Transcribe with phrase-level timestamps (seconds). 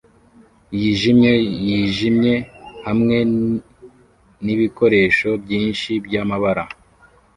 [0.79, 1.33] yijimye
[1.67, 2.35] yijimye
[2.85, 3.17] hamwe
[4.43, 6.63] nibikoresho byinshi byamabara